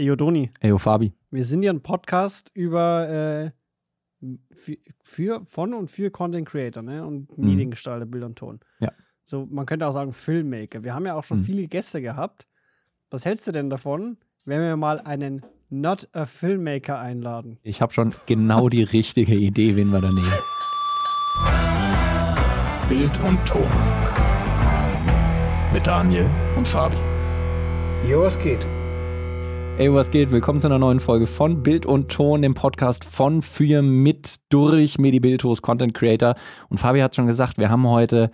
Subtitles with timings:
[0.00, 0.50] Eyo Doni.
[0.60, 1.12] Eyo Fabi.
[1.30, 3.52] Wir sind ja ein Podcast über
[4.22, 7.06] äh, für, für, von und für Content Creator ne?
[7.06, 7.44] und Mhm.
[7.46, 8.60] Mediengestalter, Bild und Ton.
[8.80, 8.90] Ja.
[9.24, 10.84] So, man könnte auch sagen Filmmaker.
[10.84, 11.44] Wir haben ja auch schon Mhm.
[11.44, 12.48] viele Gäste gehabt.
[13.10, 14.16] Was hältst du denn davon,
[14.46, 17.58] wenn wir mal einen Not a Filmmaker einladen?
[17.62, 20.32] Ich habe schon genau die richtige Idee, wen wir da nehmen.
[22.88, 23.68] Bild und Ton.
[25.74, 26.96] Mit Daniel und Fabi.
[28.08, 28.66] Jo, was geht?
[29.80, 30.30] Ey, was geht?
[30.30, 34.98] Willkommen zu einer neuen Folge von Bild und Ton, dem Podcast von, für, mit, durch
[34.98, 36.34] Medibiltos, Content Creator.
[36.68, 38.30] Und Fabi hat schon gesagt, wir haben heute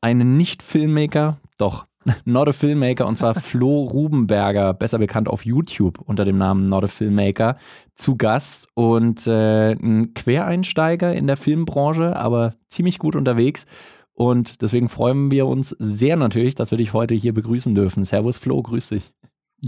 [0.00, 1.84] einen Nicht-Filmmaker, doch,
[2.24, 6.84] not a Filmmaker, und zwar Flo Rubenberger, besser bekannt auf YouTube unter dem Namen Not
[6.84, 7.58] a Filmmaker,
[7.94, 13.66] zu Gast und äh, ein Quereinsteiger in der Filmbranche, aber ziemlich gut unterwegs.
[14.14, 18.04] Und deswegen freuen wir uns sehr natürlich, dass wir dich heute hier begrüßen dürfen.
[18.04, 19.12] Servus Flo, grüß dich.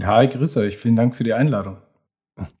[0.03, 0.77] Hi, grüße euch.
[0.77, 1.77] Vielen Dank für die Einladung.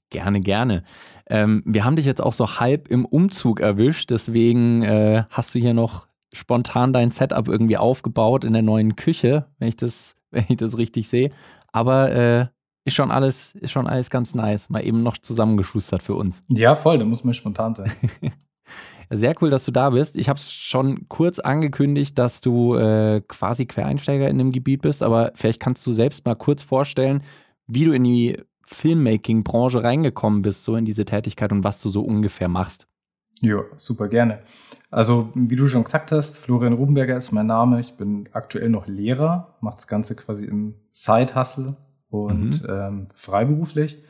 [0.09, 0.83] Gerne, gerne.
[1.27, 5.59] Ähm, wir haben dich jetzt auch so halb im Umzug erwischt, deswegen äh, hast du
[5.59, 10.45] hier noch spontan dein Setup irgendwie aufgebaut in der neuen Küche, wenn ich das, wenn
[10.49, 11.29] ich das richtig sehe.
[11.71, 12.47] Aber äh,
[12.85, 14.69] ist schon alles, ist schon alles ganz nice.
[14.69, 16.43] Mal eben noch zusammengeschustert für uns.
[16.47, 17.91] Ja, voll, da muss man spontan sein.
[19.11, 20.15] Sehr cool, dass du da bist.
[20.15, 25.01] Ich habe es schon kurz angekündigt, dass du äh, quasi Quereinsteiger in dem Gebiet bist,
[25.01, 27.23] aber vielleicht kannst du selbst mal kurz vorstellen,
[27.65, 32.03] wie du in die Filmmaking-Branche reingekommen bist, so in diese Tätigkeit und was du so
[32.03, 32.87] ungefähr machst.
[33.41, 34.39] ja, super gerne.
[34.91, 37.79] Also, wie du schon gesagt hast, Florian Rubenberger ist mein Name.
[37.79, 41.77] Ich bin aktuell noch Lehrer, mache das Ganze quasi im Side-Hustle
[42.09, 44.03] und ähm, freiberuflich.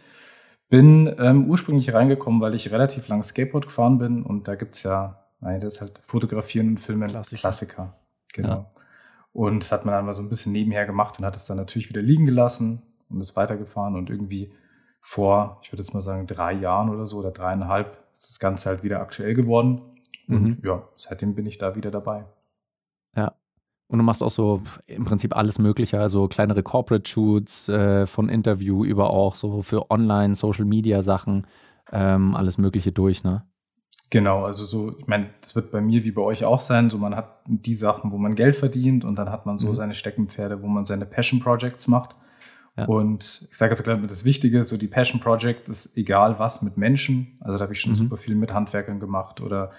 [0.69, 4.83] Bin ähm, ursprünglich reingekommen, weil ich relativ lang Skateboard gefahren bin und da gibt es
[4.83, 7.39] ja, nein, das ist halt Fotografieren und Filmen Klassiker.
[7.39, 7.95] Klassiker.
[8.33, 8.49] Genau.
[8.49, 8.71] Ja.
[9.31, 11.57] Und das hat man dann mal so ein bisschen nebenher gemacht und hat es dann
[11.57, 14.53] natürlich wieder liegen gelassen und ist weitergefahren und irgendwie
[14.99, 18.69] vor, ich würde jetzt mal sagen, drei Jahren oder so oder dreieinhalb ist das Ganze
[18.69, 19.81] halt wieder aktuell geworden.
[20.27, 20.61] Und Mhm.
[20.63, 22.25] ja, seitdem bin ich da wieder dabei.
[23.89, 28.29] Und du machst auch so im Prinzip alles Mögliche, also kleinere Corporate Shoots, äh, von
[28.29, 31.47] Interview über auch so für Online, Social Media Sachen,
[31.91, 33.43] ähm, alles Mögliche durch, ne?
[34.11, 36.89] Genau, also so, ich meine, das wird bei mir wie bei euch auch sein.
[36.91, 39.73] So, man hat die Sachen, wo man Geld verdient und dann hat man so Mhm.
[39.73, 42.15] seine Steckenpferde, wo man seine Passion Projects macht.
[42.77, 42.85] Ja.
[42.85, 46.61] Und ich sage jetzt gleich mal das Wichtige, so die Passion Projects ist egal was
[46.61, 47.37] mit Menschen.
[47.39, 47.97] Also da habe ich schon Mhm.
[47.97, 49.71] super viel mit Handwerkern gemacht oder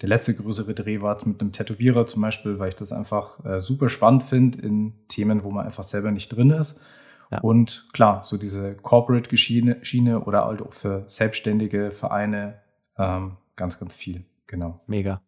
[0.00, 3.60] der letzte größere Dreh war mit einem Tätowierer zum Beispiel, weil ich das einfach äh,
[3.60, 6.80] super spannend finde in Themen, wo man einfach selber nicht drin ist.
[7.30, 7.40] Ja.
[7.40, 12.58] Und klar, so diese Corporate-Schiene Schiene oder halt auch für selbstständige Vereine
[12.98, 14.24] ähm, ganz, ganz viel.
[14.46, 14.80] Genau.
[14.86, 15.22] Mega.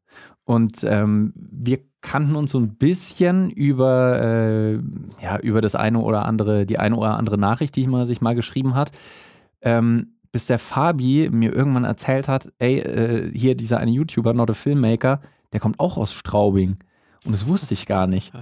[0.44, 4.74] Und ähm, wir kannten uns so ein bisschen über, äh,
[5.22, 8.20] ja, über das eine oder andere, die eine oder andere Nachricht, die ich mal, sich
[8.20, 8.92] mal geschrieben hat.
[9.60, 14.50] Ähm, bis der Fabi mir irgendwann erzählt hat, ey, äh, hier dieser eine YouTuber, not
[14.50, 15.20] a Filmmaker,
[15.52, 16.78] der kommt auch aus Straubing.
[17.24, 18.32] Und das wusste ich gar nicht.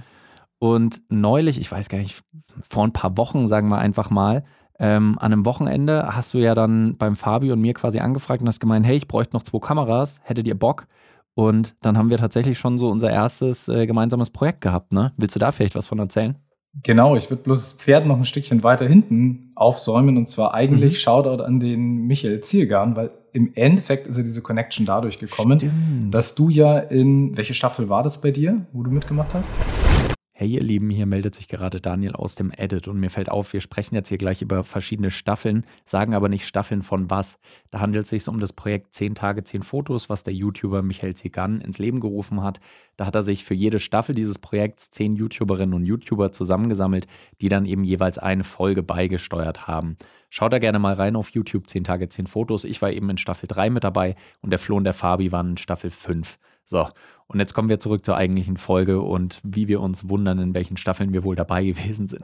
[0.59, 2.23] Und neulich, ich weiß gar nicht,
[2.69, 4.43] vor ein paar Wochen, sagen wir einfach mal,
[4.79, 8.47] ähm, an einem Wochenende hast du ja dann beim Fabi und mir quasi angefragt und
[8.47, 10.85] hast gemeint, hey, ich bräuchte noch zwei Kameras, hättet ihr Bock?
[11.33, 15.13] Und dann haben wir tatsächlich schon so unser erstes äh, gemeinsames Projekt gehabt, ne?
[15.17, 16.35] Willst du da vielleicht was von erzählen?
[16.83, 20.93] Genau, ich würde bloß das Pferd noch ein Stückchen weiter hinten aufsäumen und zwar eigentlich
[20.93, 20.97] Mhm.
[20.97, 26.13] Shoutout an den Michael Zielgarn, weil im Endeffekt ist ja diese Connection dadurch gekommen, Stimmt.
[26.13, 29.51] dass du ja in, welche Staffel war das bei dir, wo du mitgemacht hast?
[30.39, 33.53] Hey ihr Lieben, hier meldet sich gerade Daniel aus dem Edit und mir fällt auf,
[33.53, 37.39] wir sprechen jetzt hier gleich über verschiedene Staffeln, sagen aber nicht Staffeln von was.
[37.71, 41.15] Da handelt es sich um das Projekt 10 Tage, 10 Fotos, was der YouTuber Michael
[41.15, 42.59] Zigan ins Leben gerufen hat.
[42.97, 47.07] Da hat er sich für jede Staffel dieses Projekts 10 YouTuberinnen und YouTuber zusammengesammelt,
[47.41, 49.97] die dann eben jeweils eine Folge beigesteuert haben.
[50.29, 52.63] Schaut da gerne mal rein auf YouTube, 10 Tage, 10 Fotos.
[52.63, 55.49] Ich war eben in Staffel 3 mit dabei und der Flo und der Fabi waren
[55.49, 56.37] in Staffel 5.
[56.69, 56.89] So,
[57.27, 60.77] und jetzt kommen wir zurück zur eigentlichen Folge und wie wir uns wundern, in welchen
[60.77, 62.23] Staffeln wir wohl dabei gewesen sind.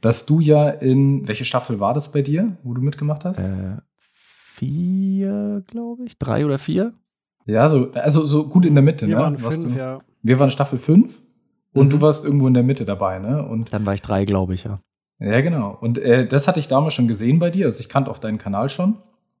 [0.00, 3.38] Dass du ja in, welche Staffel war das bei dir, wo du mitgemacht hast?
[3.40, 3.76] Äh,
[4.12, 6.18] vier, glaube ich.
[6.18, 6.92] Drei oder vier?
[7.46, 9.22] Ja, so, also so gut in der Mitte, Wir ne?
[9.22, 10.00] waren Warst fünf, du, ja.
[10.22, 11.20] Wir waren Staffel 5
[11.72, 11.90] und Mhm.
[11.90, 13.46] du warst irgendwo in der Mitte dabei, ne?
[13.46, 14.80] Und Dann war ich drei, glaube ich, ja.
[15.20, 15.76] ja, genau.
[15.80, 17.66] Und äh, das hatte ich damals schon gesehen bei dir.
[17.66, 18.96] Also ich kannte auch deinen Kanal schon.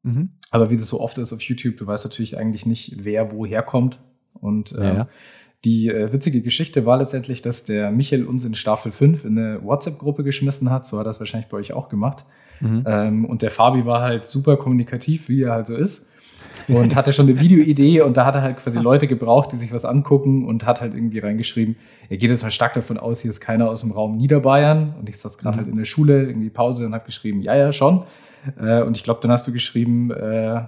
[0.06, 0.30] Mhm.
[0.50, 3.62] Aber wie das so oft ist auf YouTube, du weißt natürlich eigentlich nicht, wer woher
[3.62, 3.98] kommt.
[4.34, 5.08] Und ähm, Ja, ja.
[5.64, 9.64] die äh, witzige Geschichte war letztendlich, dass der Michael uns in Staffel 5 in eine
[9.64, 10.86] WhatsApp-Gruppe geschmissen hat.
[10.86, 12.24] So hat er das wahrscheinlich bei euch auch gemacht.
[12.60, 12.84] Mhm.
[12.86, 16.06] Ähm, und der Fabi war halt super kommunikativ, wie er halt so ist.
[16.68, 19.72] Und hatte schon eine Videoidee und da hat er halt quasi Leute gebraucht, die sich
[19.72, 21.76] was angucken und hat halt irgendwie reingeschrieben,
[22.08, 25.08] er geht jetzt mal stark davon aus, hier ist keiner aus dem Raum Niederbayern und
[25.08, 25.60] ich saß gerade Mhm.
[25.60, 28.04] halt in der Schule, irgendwie Pause und habe geschrieben, ja, ja, schon.
[28.60, 30.62] Äh, und ich glaube, dann hast du geschrieben, äh,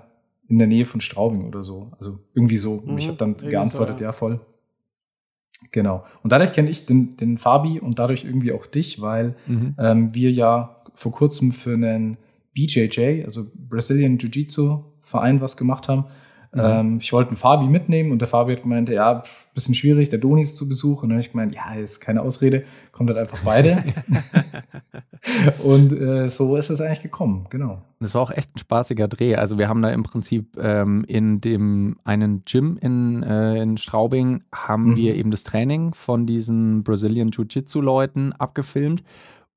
[0.48, 1.92] in der Nähe von Straubing oder so.
[1.98, 2.74] Also irgendwie so.
[2.74, 4.08] Und ich Mhm, habe dann geantwortet, so, ja.
[4.08, 4.40] ja, voll.
[5.72, 6.04] Genau.
[6.22, 9.74] Und dadurch kenne ich den, den Fabi und dadurch irgendwie auch dich, weil Mhm.
[9.78, 12.16] ähm, wir ja vor kurzem für einen
[12.54, 16.04] BJJ, also Brazilian Jiu-Jitsu Verein, was gemacht haben.
[16.52, 16.60] Mhm.
[16.62, 19.22] Ähm, ich wollte einen Fabi mitnehmen und der Fabi hat gemeint, ja,
[19.54, 21.02] bisschen schwierig, der Doni ist zu Besuch.
[21.02, 23.76] Und dann habe ich gemeint, ja, ist keine Ausrede, kommt halt einfach beide.
[25.64, 27.82] und äh, so ist es eigentlich gekommen, genau.
[28.00, 29.34] Das war auch echt ein spaßiger Dreh.
[29.34, 34.42] Also wir haben da im Prinzip ähm, in dem einen Gym in, äh, in Straubing
[34.54, 34.96] haben Mhm.
[34.96, 39.02] wir eben das Training von diesen Brazilian Jiu-Jitsu-Leuten abgefilmt.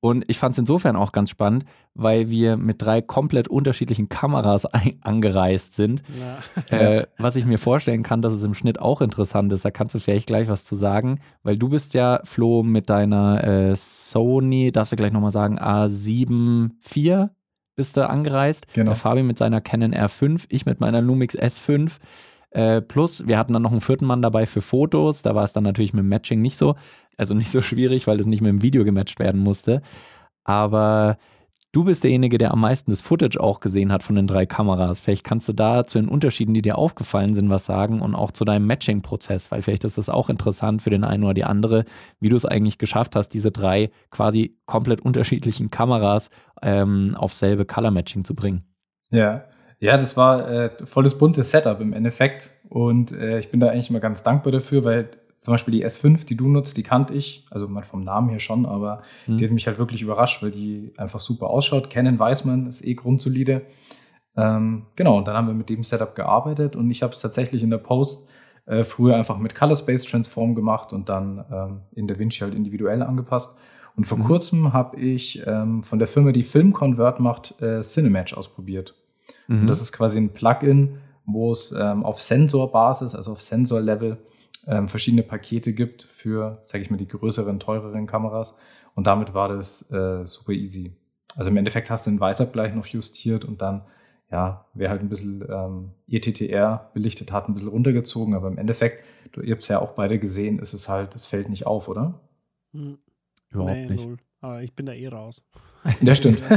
[0.01, 1.63] Und ich fand es insofern auch ganz spannend,
[1.93, 4.65] weil wir mit drei komplett unterschiedlichen Kameras
[5.01, 6.01] angereist sind.
[6.19, 6.75] Ja.
[6.75, 9.63] Äh, was ich mir vorstellen kann, dass es im Schnitt auch interessant ist.
[9.63, 13.43] Da kannst du vielleicht gleich was zu sagen, weil du bist ja, Flo, mit deiner
[13.43, 17.29] äh, Sony, darfst du gleich nochmal sagen, A7 IV
[17.75, 18.73] bist du angereist.
[18.73, 18.91] Genau.
[18.91, 21.99] Der Fabi mit seiner Canon R5, ich mit meiner Lumix S5.
[22.51, 25.21] Äh, plus, wir hatten dann noch einen vierten Mann dabei für Fotos.
[25.21, 26.75] Da war es dann natürlich mit dem Matching nicht so,
[27.17, 29.81] also nicht so schwierig, weil es nicht mit dem Video gematcht werden musste.
[30.43, 31.17] Aber
[31.71, 34.99] du bist derjenige, der am meisten das Footage auch gesehen hat von den drei Kameras.
[34.99, 38.31] Vielleicht kannst du da zu den Unterschieden, die dir aufgefallen sind, was sagen und auch
[38.31, 41.85] zu deinem Matching-Prozess, weil vielleicht ist das auch interessant für den einen oder die andere,
[42.19, 46.29] wie du es eigentlich geschafft hast, diese drei quasi komplett unterschiedlichen Kameras
[46.61, 48.63] ähm, auf selbe Color-Matching zu bringen.
[49.11, 49.35] Ja,
[49.79, 52.51] ja, das war äh, volles buntes Setup im Endeffekt.
[52.69, 55.09] Und äh, ich bin da eigentlich immer ganz dankbar dafür, weil
[55.41, 58.39] zum Beispiel die S5, die du nutzt, die kannte ich, also mal vom Namen her
[58.39, 59.37] schon, aber Mhm.
[59.37, 61.89] die hat mich halt wirklich überrascht, weil die einfach super ausschaut.
[61.89, 63.63] Canon weiß man, ist eh grundsolide.
[64.37, 67.63] Ähm, genau, und dann haben wir mit dem Setup gearbeitet und ich habe es tatsächlich
[67.63, 68.29] in der Post
[68.67, 73.01] äh, früher einfach mit Color Space Transform gemacht und dann ähm, in DaVinci halt individuell
[73.01, 73.57] angepasst.
[73.97, 74.23] Und vor Mhm.
[74.25, 78.93] kurzem habe ich ähm, von der Firma, die Film Convert macht, äh, Cinematch ausprobiert.
[79.47, 79.61] Mhm.
[79.61, 84.17] Und das ist quasi ein Plugin, wo es ähm, auf Sensorbasis, also auf Sensorlevel,
[84.67, 88.57] ähm, verschiedene Pakete gibt für, sage ich mal, die größeren, teureren Kameras.
[88.95, 90.95] Und damit war das äh, super easy.
[91.35, 93.83] Also im Endeffekt hast du den Weißabgleich noch justiert und dann,
[94.29, 98.33] ja, wer halt ein bisschen ähm, ETTR belichtet hat, ein bisschen runtergezogen.
[98.35, 101.25] Aber im Endeffekt, du, ihr habt es ja auch beide gesehen, ist es halt, es
[101.25, 102.19] fällt nicht auf, oder?
[102.73, 102.97] Hm.
[103.49, 104.05] Überhaupt nee, nicht.
[104.05, 104.17] null.
[104.41, 105.43] Aber ich bin da eh raus.
[106.01, 106.41] Ja, stimmt.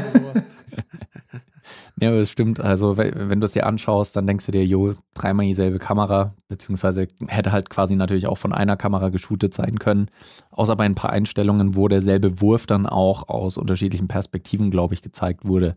[2.04, 2.60] Ja, das stimmt.
[2.60, 6.34] Also, we- wenn du es dir anschaust, dann denkst du dir, jo, dreimal dieselbe Kamera,
[6.48, 10.08] beziehungsweise hätte halt quasi natürlich auch von einer Kamera geshootet sein können.
[10.50, 15.02] Außer bei ein paar Einstellungen, wo derselbe Wurf dann auch aus unterschiedlichen Perspektiven, glaube ich,
[15.02, 15.76] gezeigt wurde.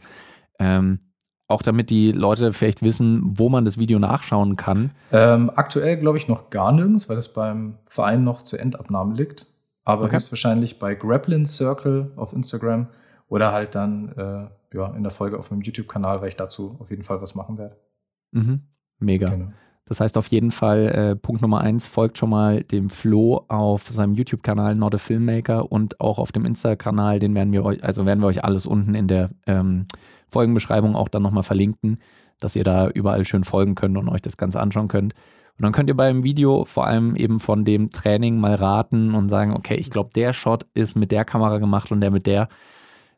[0.60, 1.00] Ähm,
[1.48, 4.92] auch damit die Leute vielleicht wissen, wo man das Video nachschauen kann.
[5.14, 9.46] Ähm, aktuell glaube ich noch gar nirgends, weil das beim Verein noch zur Endabnahme liegt.
[9.86, 10.16] Aber Okay.
[10.16, 12.88] höchstwahrscheinlich bei Grappling Circle auf Instagram
[13.28, 16.90] oder halt dann äh, ja, in der Folge auf meinem YouTube-Kanal, weil ich dazu auf
[16.90, 17.78] jeden Fall was machen werde.
[18.32, 18.62] Mhm.
[19.00, 19.30] Mega.
[19.30, 19.52] Genau.
[19.86, 23.88] Das heißt auf jeden Fall, äh, Punkt Nummer eins, folgt schon mal dem Flo auf
[23.88, 28.06] seinem YouTube-Kanal Not a Filmmaker und auch auf dem Insta-Kanal, den werden wir euch, also
[28.06, 29.86] werden wir euch alles unten in der ähm,
[30.28, 32.00] Folgenbeschreibung auch dann nochmal verlinken,
[32.40, 35.14] dass ihr da überall schön folgen könnt und euch das Ganze anschauen könnt.
[35.58, 39.30] Und dann könnt ihr beim Video vor allem eben von dem Training mal raten und
[39.30, 42.50] sagen, okay, ich glaube, der Shot ist mit der Kamera gemacht und der mit der.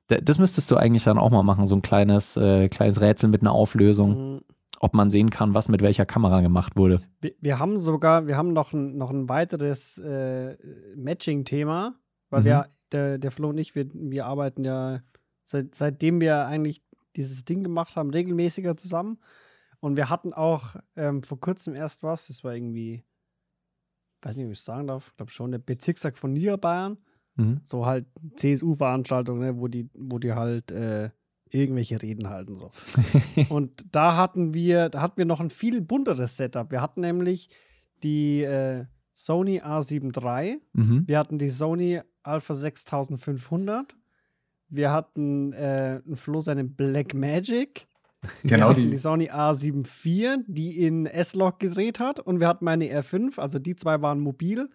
[0.09, 3.41] Das müsstest du eigentlich dann auch mal machen, so ein kleines, äh, kleines Rätsel mit
[3.41, 4.41] einer Auflösung Hm.
[4.81, 7.01] ob man sehen kann, was mit welcher Kamera gemacht wurde.
[7.21, 10.57] Wir, wir haben sogar, wir haben noch ein, noch ein weiteres äh,
[10.95, 11.95] Matching-Thema,
[12.29, 12.45] weil Mhm.
[12.45, 15.01] wir, der, der Flo und ich, wir, wir arbeiten ja
[15.43, 16.81] seit, seitdem wir eigentlich
[17.15, 19.19] dieses Ding gemacht haben, regelmäßiger zusammen.
[19.81, 23.03] Und wir hatten auch ähm, vor kurzem erst was, das war irgendwie,
[24.21, 26.97] weiß nicht, ob ich es sagen darf, ich glaube schon, der Bezirkstag von Niederbayern.
[27.39, 27.61] Mhm.
[27.63, 28.05] So halt
[28.35, 31.09] CSU-Veranstaltungen, ne, wo die, wo die halt äh,
[31.49, 32.55] irgendwelche Reden halten.
[32.55, 32.71] So.
[33.49, 36.71] Und da hatten wir, da hatten wir noch ein viel bunteres Setup.
[36.71, 37.49] Wir hatten nämlich
[38.03, 41.03] die äh, Sony A7 III, Mhm.
[41.07, 43.95] wir hatten die Sony Alpha 6500,
[44.69, 47.87] wir hatten äh, einen Flo seine Black Magic,
[48.43, 52.85] Genau, die die, Sony A7 IV, die in S-Log gedreht hat und wir hatten meine
[52.85, 54.69] R5, also die zwei waren mobil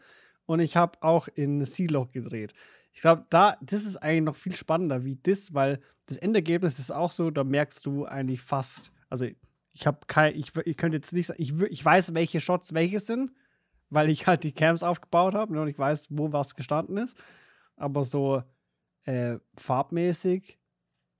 [0.46, 2.52] und ich habe auch in C-Log gedreht.
[2.92, 6.92] Ich glaube, da, das ist eigentlich noch viel spannender wie das, weil das Endergebnis ist
[6.92, 9.26] auch so, da merkst du eigentlich fast, also
[9.72, 13.00] ich habe kein, ich, ich könnte jetzt nicht sagen, ich, ich weiß, welche Shots welche
[13.00, 13.32] sind,
[13.90, 17.20] weil ich halt die Cams aufgebaut habe ne, und ich weiß, wo was gestanden ist.
[17.76, 18.42] Aber so
[19.04, 20.58] äh, farbmäßig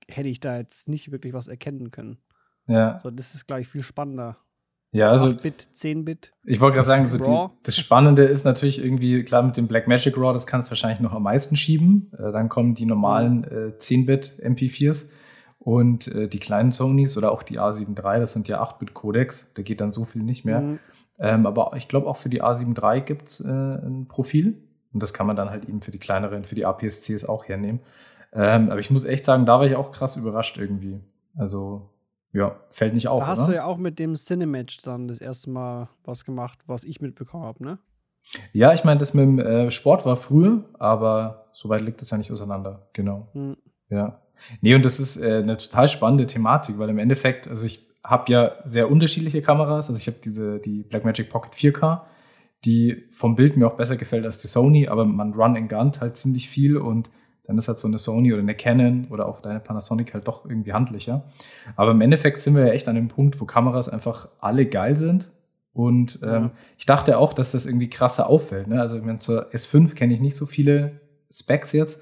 [0.07, 2.19] hätte ich da jetzt nicht wirklich was erkennen können.
[2.67, 2.99] ja.
[3.01, 4.37] So, das ist, glaube ich, viel spannender.
[4.95, 6.33] Ja, also 8-Bit, 10-Bit.
[6.45, 10.17] ich wollte gerade sagen, so die, das Spannende ist natürlich irgendwie, klar, mit dem Blackmagic
[10.17, 12.11] RAW, das kannst du wahrscheinlich noch am meisten schieben.
[12.17, 15.09] Äh, dann kommen die normalen äh, 10-Bit MP4s
[15.59, 19.63] und äh, die kleinen Sonys oder auch die A7 III, das sind ja 8-Bit-Codecs, da
[19.63, 20.61] geht dann so viel nicht mehr.
[20.61, 20.79] Mhm.
[21.19, 24.61] Ähm, aber ich glaube, auch für die A7 III gibt es ein Profil.
[24.93, 27.81] Und das kann man dann halt eben für die kleineren, für die APS-Cs auch hernehmen.
[28.31, 31.01] Ähm, aber ich muss echt sagen, da war ich auch krass überrascht irgendwie.
[31.35, 31.89] Also,
[32.35, 33.21] ja, fällt nicht auf.
[33.21, 33.47] Da hast oder?
[33.47, 37.45] du ja auch mit dem Cinematch dann das erste Mal was gemacht, was ich mitbekommen
[37.45, 37.79] habe, ne?
[38.51, 42.17] Ja, ich meine, das mit dem äh, Sport war früher, aber soweit liegt es ja
[42.17, 42.89] nicht auseinander.
[42.91, 43.29] Genau.
[43.33, 43.55] Hm.
[43.89, 44.21] Ja.
[44.59, 48.29] Nee, und das ist äh, eine total spannende Thematik, weil im Endeffekt, also ich habe
[48.31, 49.87] ja sehr unterschiedliche Kameras.
[49.87, 52.01] Also ich habe diese, die Blackmagic Pocket 4K,
[52.65, 55.91] die vom Bild mir auch besser gefällt als die Sony, aber man run and gun
[56.01, 57.09] halt ziemlich viel und
[57.47, 60.45] dann ist halt so eine Sony oder eine Canon oder auch deine Panasonic halt doch
[60.45, 61.23] irgendwie handlicher.
[61.75, 64.95] Aber im Endeffekt sind wir ja echt an dem Punkt, wo Kameras einfach alle geil
[64.97, 65.29] sind.
[65.73, 66.51] Und ähm, Ja.
[66.77, 68.67] ich dachte auch, dass das irgendwie krasser auffällt.
[68.67, 68.79] Ne?
[68.79, 70.99] Also ich meine, zur S5 kenne ich nicht so viele
[71.31, 72.01] Specs jetzt.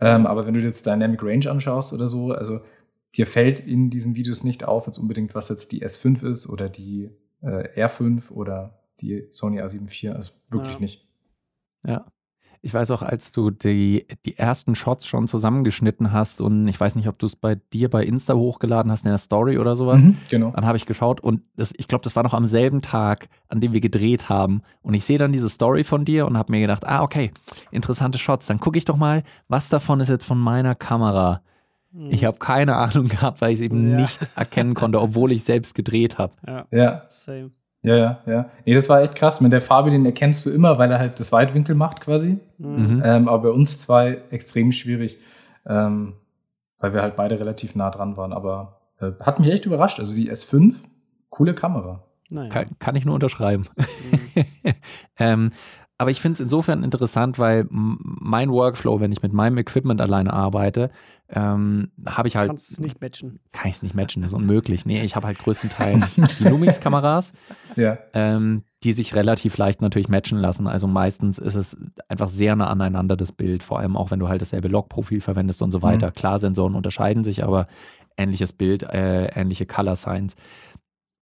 [0.00, 2.60] Ähm, aber wenn du dir jetzt Dynamic Range anschaust oder so, also
[3.16, 6.68] dir fällt in diesen Videos nicht auf, jetzt unbedingt, was jetzt die S5 ist oder
[6.68, 7.10] die
[7.42, 10.14] äh, R5 oder die Sony A7 IV.
[10.16, 10.80] Also wirklich Ja.
[10.80, 11.08] nicht.
[11.86, 12.04] Ja.
[12.66, 16.96] Ich weiß auch, als du die, die ersten Shots schon zusammengeschnitten hast und ich weiß
[16.96, 20.02] nicht, ob du es bei dir bei Insta hochgeladen hast in der Story oder sowas.
[20.02, 20.50] Mhm, genau.
[20.50, 23.60] Dann habe ich geschaut und das, ich glaube, das war noch am selben Tag, an
[23.60, 24.62] dem wir gedreht haben.
[24.80, 27.32] Und ich sehe dann diese Story von dir und habe mir gedacht, ah, okay,
[27.70, 28.46] interessante Shots.
[28.46, 31.42] Dann gucke ich doch mal, was davon ist jetzt von meiner Kamera.
[31.92, 32.10] Hm.
[32.12, 33.96] Ich habe keine Ahnung gehabt, weil ich es eben Ja.
[33.98, 36.32] nicht erkennen konnte, obwohl ich selbst gedreht habe.
[36.46, 37.50] Ja, Ja, same.
[37.84, 38.50] Ja, ja, ja.
[38.64, 39.42] Nee, das war echt krass.
[39.42, 42.38] Mit der Farbe, den erkennst du immer, weil er halt das Weitwinkel macht quasi.
[42.58, 42.96] Hm.
[42.96, 43.02] Mhm.
[43.04, 45.18] Ähm, aber bei uns zwei extrem schwierig,
[45.66, 46.14] ähm,
[46.78, 48.32] weil wir halt beide relativ nah dran waren.
[48.32, 50.00] Aber äh, hat mich echt überrascht.
[50.00, 50.76] Also die S5,
[51.28, 52.02] coole Kamera.
[52.30, 52.48] Naja.
[52.48, 53.66] Kann, kann ich nur unterschreiben.
[53.76, 54.44] Hm.
[55.18, 55.52] ähm,
[55.98, 60.32] aber ich finde es insofern interessant, weil mein Workflow, wenn ich mit meinem Equipment alleine
[60.32, 60.90] arbeite,
[61.28, 63.38] ähm, habe ich halt, Kannst es nicht matchen.
[63.52, 64.84] kann ich es nicht matchen, das ist unmöglich.
[64.86, 67.32] Nee, ich habe halt größtenteils die Lumix-Kameras,
[67.76, 67.98] Ja.
[68.12, 70.66] ähm, die sich relativ leicht natürlich matchen lassen.
[70.66, 71.76] Also meistens ist es
[72.08, 75.62] einfach sehr nah aneinander, das Bild, vor allem auch wenn du halt dasselbe Log-Profil verwendest
[75.62, 76.10] und so weiter.
[76.10, 77.66] Klar, Sensoren unterscheiden sich, aber
[78.16, 80.34] ähnliches Bild, äh, ähnliche Color Signs.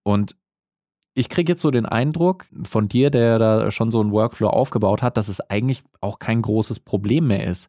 [0.02, 0.34] Und
[1.14, 5.02] ich kriege jetzt so den Eindruck von dir, der da schon so einen Workflow aufgebaut
[5.02, 7.68] hat, dass es eigentlich auch kein großes Problem mehr ist.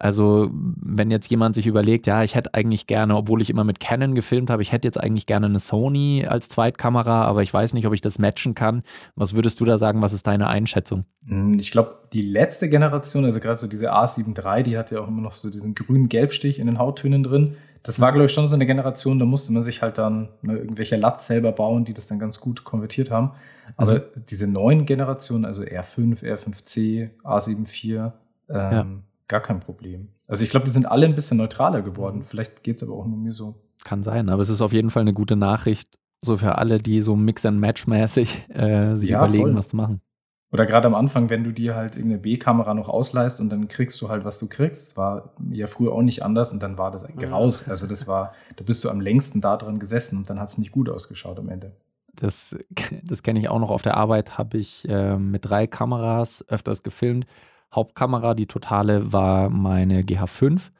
[0.00, 3.80] Also, wenn jetzt jemand sich überlegt, ja, ich hätte eigentlich gerne, obwohl ich immer mit
[3.80, 7.74] Canon gefilmt habe, ich hätte jetzt eigentlich gerne eine Sony als Zweitkamera, aber ich weiß
[7.74, 8.84] nicht, ob ich das matchen kann.
[9.16, 10.00] Was würdest du da sagen?
[10.00, 11.04] Was ist deine Einschätzung?
[11.22, 15.00] Mm, Ich glaube, die letzte Generation, also gerade so diese A7 III, die hat ja
[15.00, 17.56] auch immer noch so diesen grünen Gelbstich in den Hauttönen drin.
[17.88, 20.58] Das war, glaube ich, schon so eine Generation, da musste man sich halt dann ne,
[20.58, 23.30] irgendwelche LUTs selber bauen, die das dann ganz gut konvertiert haben.
[23.78, 28.12] Aber diese neuen Generationen, also R5, R5C, A7 IV, ähm,
[28.50, 28.86] Ja.
[29.26, 30.08] gar kein Problem.
[30.26, 32.24] Also ich glaube, die sind alle ein bisschen neutraler geworden.
[32.24, 33.54] Vielleicht geht es aber auch nur mir so.
[33.84, 37.00] Kann sein, aber es ist auf jeden Fall eine gute Nachricht, so für alle, die
[37.00, 39.54] so Mix-and-Match-mäßig äh, sich Ja, überlegen, voll.
[39.56, 40.02] was zu machen.
[40.50, 44.00] Oder gerade am Anfang, wenn du dir halt irgendeine B-Kamera noch ausleihst und dann kriegst
[44.00, 44.90] du halt, was du kriegst.
[44.92, 47.16] Das war ja früher auch nicht anders und dann war das ein.
[47.16, 47.68] Graus.
[47.68, 50.56] Also das war, da bist du am längsten da dran gesessen und dann hat es
[50.58, 51.72] nicht gut ausgeschaut am Ende.
[52.14, 52.56] Das,
[53.04, 56.82] das kenne ich auch noch auf der Arbeit, habe ich äh, mit drei Kameras öfters
[56.82, 57.26] gefilmt.
[57.74, 60.70] Hauptkamera, die totale, war meine GH5.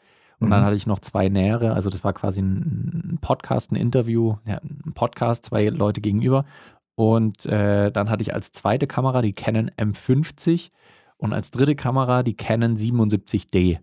[0.41, 0.67] Und dann Mhm.
[0.67, 4.59] hatte ich noch zwei nähere, also das war quasi ein ein Podcast, ein Interview, ja,
[4.63, 6.45] ein Podcast, zwei Leute gegenüber.
[6.99, 10.71] Und äh, dann hatte ich als zweite Kamera die Canon M50
[11.17, 13.79] und als dritte Kamera die Canon 77D.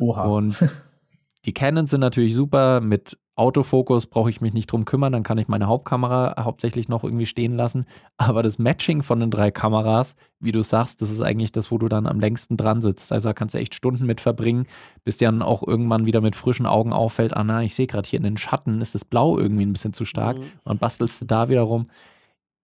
[0.00, 0.24] Oha.
[0.24, 0.56] Und
[1.44, 2.80] die Canons sind natürlich super.
[2.80, 5.12] Mit Autofokus brauche ich mich nicht drum kümmern.
[5.12, 7.84] Dann kann ich meine Hauptkamera hauptsächlich noch irgendwie stehen lassen.
[8.16, 11.78] Aber das Matching von den drei Kameras, wie du sagst, das ist eigentlich das, wo
[11.78, 13.12] du dann am längsten dran sitzt.
[13.12, 14.66] Also da kannst du echt Stunden mit verbringen,
[15.04, 18.08] bis dir dann auch irgendwann wieder mit frischen Augen auffällt, ah na, ich sehe gerade
[18.08, 20.38] hier in den Schatten ist das Blau irgendwie ein bisschen zu stark.
[20.38, 20.42] Mhm.
[20.64, 21.86] Und bastelst du da wieder rum.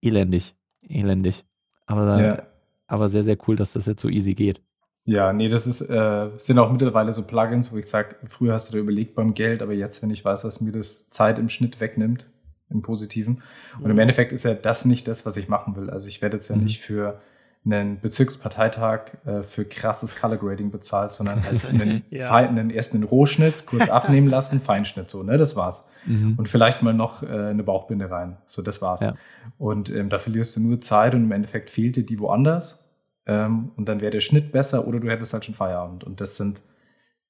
[0.05, 0.55] Elendig.
[0.89, 1.45] Elendig.
[1.87, 2.43] Aber, ja.
[2.87, 4.61] aber sehr, sehr cool, dass das jetzt so easy geht.
[5.07, 8.69] ja, nee, das ist, äh, sind auch mittlerweile so Plugins, wo ich sage, früher hast
[8.69, 11.49] du da überlegt beim Geld, aber jetzt, wenn ich weiß, was mir das Zeit im
[11.51, 12.27] Schnitt wegnimmt,
[12.71, 13.43] im Positiven.
[13.79, 13.99] Und im Mhm.
[14.01, 15.91] Endeffekt ist ja das nicht das, was ich machen will.
[15.91, 16.65] Also ich werde jetzt ja Mhm.
[16.65, 17.21] nicht für
[17.67, 22.27] einen Bezirksparteitag äh, für krasses Color Grading bezahlt, sondern halt einen, Ja.
[22.27, 25.37] fein, einen ersten Rohschnitt, kurz abnehmen lassen, Feinschnitt so, ne?
[25.39, 25.87] Das war's.
[26.07, 26.35] Mhm.
[26.37, 28.37] Und vielleicht mal noch äh, eine Bauchbinde rein.
[28.47, 29.01] So, das war's.
[29.01, 29.15] Ja.
[29.59, 32.85] Und ähm, da verlierst du nur Zeit und im Endeffekt fehlt dir die woanders.
[33.27, 36.05] Ähm, und dann wäre der Schnitt besser oder du hättest halt schon Feierabend.
[36.05, 36.61] Und das sind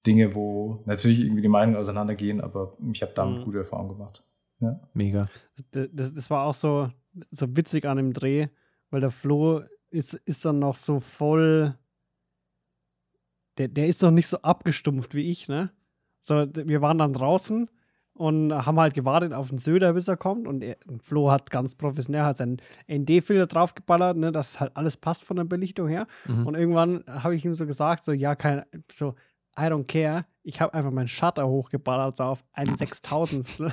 [0.06, 3.44] Dinge, wo natürlich irgendwie die Meinungen auseinandergehen, aber ich habe damit Mhm.
[3.44, 4.24] gute Erfahrungen gemacht.
[4.94, 5.26] Mega.
[5.74, 6.88] D- Das, das war auch so
[7.30, 8.48] so witzig an dem Dreh,
[8.90, 9.62] weil der Flo
[9.94, 11.74] ist, ist dann noch so voll.
[13.58, 15.70] Der, der ist noch nicht so abgestumpft wie ich, ne?
[16.20, 17.70] So, wir waren dann draußen
[18.14, 20.48] und haben halt gewartet auf den Söder, bis er kommt.
[20.48, 22.60] Und er, Flo hat ganz professionell halt seinen
[22.90, 26.06] ND-Filter draufgeballert, ne, dass halt alles passt von der Belichtung her.
[26.26, 26.46] Mhm.
[26.46, 29.14] Und irgendwann habe ich ihm so gesagt, so, ja, kein, so,
[29.58, 30.24] I don't care.
[30.42, 33.72] Ich habe einfach meinen Shutter hochgeballert, so auf ein Sechstausendstel.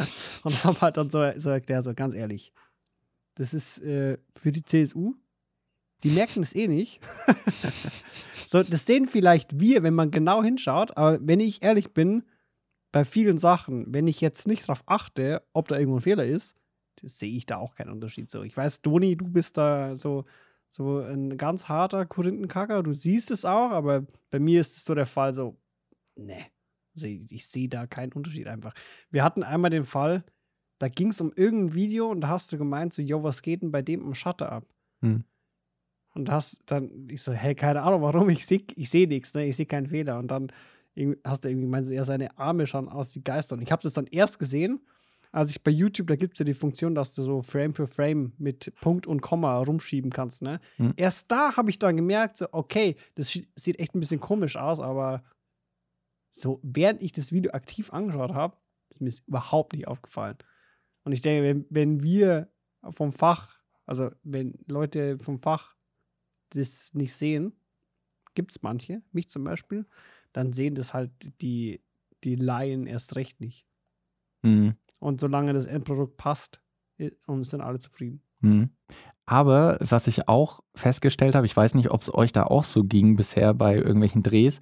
[0.44, 2.52] und habe halt dann so, so erklärt, so ganz ehrlich,
[3.34, 5.14] das ist äh, für die CSU,
[6.02, 7.00] die merken es eh nicht.
[8.46, 12.24] so, das sehen vielleicht wir, wenn man genau hinschaut, aber wenn ich ehrlich bin,
[12.92, 16.56] bei vielen Sachen, wenn ich jetzt nicht darauf achte, ob da irgendwo ein Fehler ist,
[17.02, 18.30] sehe ich da auch keinen Unterschied.
[18.30, 20.24] So, ich weiß, Doni, du bist da so,
[20.68, 24.94] so ein ganz harter Korinthenkacker, du siehst es auch, aber bei mir ist es so
[24.94, 25.56] der Fall, so,
[26.16, 26.46] ne,
[26.94, 28.74] ich, ich sehe da keinen Unterschied einfach.
[29.10, 30.24] Wir hatten einmal den Fall,
[30.78, 33.62] da ging es um irgendein Video und da hast du gemeint, so, yo, was geht
[33.62, 34.64] denn bei dem am Shutter ab?
[35.00, 35.24] Hm.
[36.18, 39.46] Und hast dann, ich so, hey, keine Ahnung, warum, ich sehe ich seh nichts, ne?
[39.46, 40.18] ich sehe keinen Fehler.
[40.18, 40.50] Und dann
[41.24, 43.54] hast du irgendwie gemeint, ja, seine Arme schauen aus wie Geister.
[43.54, 44.80] Und ich habe das dann erst gesehen,
[45.30, 47.86] als ich bei YouTube, da gibt es ja die Funktion, dass du so Frame für
[47.86, 50.58] Frame mit Punkt und Komma rumschieben kannst, ne?
[50.76, 50.94] Hm.
[50.96, 54.80] Erst da habe ich dann gemerkt, so, okay, das sieht echt ein bisschen komisch aus,
[54.80, 55.22] aber
[56.30, 58.56] so, während ich das Video aktiv angeschaut habe,
[58.90, 60.36] ist mir das überhaupt nicht aufgefallen.
[61.04, 62.50] Und ich denke, wenn, wenn wir
[62.90, 65.77] vom Fach, also wenn Leute vom Fach
[66.50, 67.52] das nicht sehen,
[68.34, 69.86] gibt es manche, mich zum Beispiel,
[70.32, 71.82] dann sehen das halt die,
[72.24, 73.66] die Laien erst recht nicht.
[74.42, 74.76] Mhm.
[74.98, 76.60] Und solange das Endprodukt passt,
[76.98, 78.22] sind alle zufrieden.
[78.40, 78.70] Mhm.
[79.26, 82.84] Aber was ich auch festgestellt habe, ich weiß nicht, ob es euch da auch so
[82.84, 84.60] ging bisher bei irgendwelchen Drehs.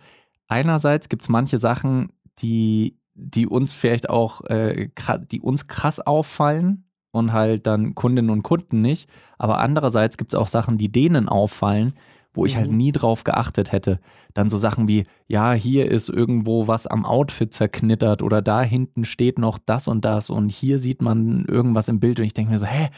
[0.48, 4.90] Einerseits gibt es manche Sachen, die, die uns vielleicht auch, äh,
[5.30, 6.85] die uns krass auffallen
[7.16, 9.08] und halt dann Kundinnen und Kunden nicht.
[9.38, 11.94] Aber andererseits gibt es auch Sachen, die denen auffallen,
[12.34, 12.76] wo ich halt Mhm.
[12.76, 13.98] nie drauf geachtet hätte.
[14.34, 19.04] Dann so Sachen wie, ja, hier ist irgendwo was am Outfit zerknittert oder da hinten
[19.06, 22.52] steht noch das und das und hier sieht man irgendwas im Bild und ich denke
[22.52, 22.90] mir so, hä,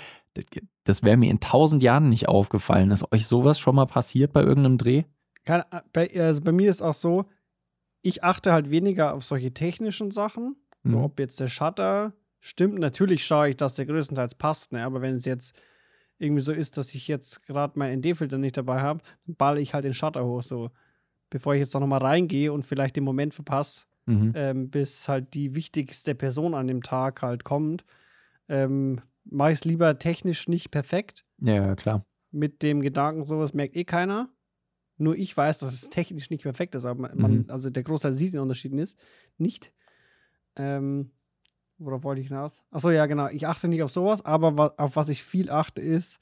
[0.84, 2.90] das, wäre mir in tausend Jahren nicht aufgefallen.
[2.90, 5.04] Ist euch sowas schon mal passiert bei irgendeinem Dreh?
[5.44, 7.24] Keine, bei, also bei mir ist auch so,
[8.02, 10.56] ich achte halt weniger auf solche technischen Sachen.
[10.84, 11.04] So, Mhm.
[11.04, 12.78] ob jetzt der Shutter stimmt.
[12.78, 14.84] Natürlich schaue ich, dass der größtenteils passt, ne?
[14.84, 15.60] aber wenn es jetzt
[16.18, 19.74] irgendwie so ist, dass ich jetzt gerade meinen ND-Filter nicht dabei habe, dann balle ich
[19.74, 20.70] halt den Shutter hoch, so
[21.30, 24.32] bevor ich jetzt da nochmal reingehe und vielleicht den Moment verpasse, Mhm.
[24.34, 27.84] ähm, bis halt die wichtigste Person an dem Tag halt kommt,
[28.48, 31.24] ähm, mache ich es lieber technisch nicht perfekt.
[31.38, 32.06] Ja, klar.
[32.30, 34.30] Mit dem Gedanken, sowas merkt eh keiner.
[34.96, 37.44] Nur ich weiß, dass es technisch nicht perfekt ist, aber man, Mhm.
[37.48, 38.98] also der Großteil sieht den Unterschied nicht.
[39.36, 39.72] nicht.
[40.56, 41.10] Ähm,
[41.78, 42.64] worauf wollte ich hinaus?
[42.70, 43.28] Achso, ja, genau.
[43.28, 46.20] Ich achte nicht auf sowas, aber auf was ich viel achte, ist,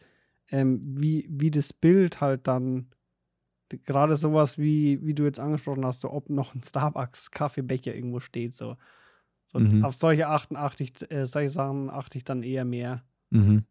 [0.50, 2.90] ähm, wie, wie das Bild halt dann,
[3.84, 8.54] gerade sowas wie, wie du jetzt angesprochen hast, so ob noch ein Starbucks-Kaffeebecher irgendwo steht,
[8.54, 8.76] so.
[9.46, 9.84] so Mhm.
[9.84, 13.02] Auf solche achten achte ich, äh, solche Sachen achte ich dann eher mehr.
[13.30, 13.64] Mhm.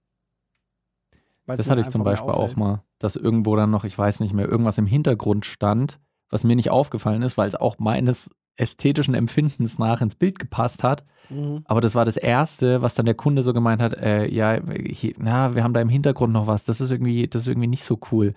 [1.45, 4.47] Das hatte ich zum Beispiel auch mal, dass irgendwo dann noch, ich weiß nicht mehr,
[4.47, 9.77] irgendwas im Hintergrund stand, was mir nicht aufgefallen ist, weil es auch meines ästhetischen Empfindens
[9.79, 11.05] nach ins Bild gepasst hat.
[11.29, 11.61] Mhm.
[11.65, 15.13] Aber das war das Erste, was dann der Kunde so gemeint hat, äh, ja, hier,
[15.17, 17.83] na, wir haben da im Hintergrund noch was, das ist irgendwie, das ist irgendwie nicht
[17.83, 18.33] so cool.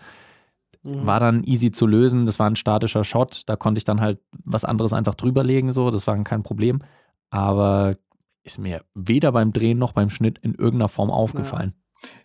[0.82, 1.06] Mhm.
[1.06, 4.18] War dann easy zu lösen, das war ein statischer Shot, da konnte ich dann halt
[4.44, 6.80] was anderes einfach drüberlegen, so, das war kein Problem.
[7.30, 7.96] Aber
[8.42, 11.74] ist mir weder beim Drehen noch beim Schnitt in irgendeiner Form aufgefallen.